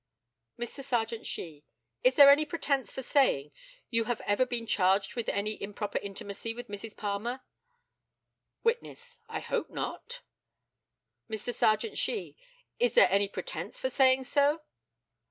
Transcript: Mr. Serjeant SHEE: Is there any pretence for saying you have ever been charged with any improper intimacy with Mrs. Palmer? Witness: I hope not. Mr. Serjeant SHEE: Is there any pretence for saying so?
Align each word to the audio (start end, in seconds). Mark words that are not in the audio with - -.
Mr. 0.57 0.83
Serjeant 0.83 1.27
SHEE: 1.27 1.63
Is 2.03 2.15
there 2.15 2.31
any 2.31 2.43
pretence 2.43 2.91
for 2.91 3.03
saying 3.03 3.51
you 3.91 4.05
have 4.05 4.19
ever 4.21 4.47
been 4.47 4.65
charged 4.65 5.13
with 5.15 5.29
any 5.29 5.61
improper 5.61 5.99
intimacy 5.99 6.55
with 6.55 6.69
Mrs. 6.69 6.97
Palmer? 6.97 7.41
Witness: 8.63 9.19
I 9.29 9.41
hope 9.41 9.69
not. 9.69 10.21
Mr. 11.29 11.53
Serjeant 11.53 11.99
SHEE: 11.99 12.35
Is 12.79 12.95
there 12.95 13.11
any 13.11 13.27
pretence 13.27 13.79
for 13.79 13.91
saying 13.91 14.23
so? 14.23 14.61